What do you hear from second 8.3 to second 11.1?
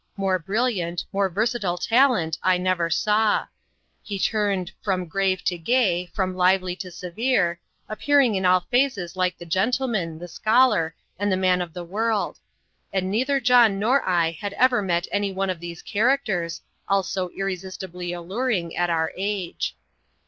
in all phases like the gentleman, the scholar,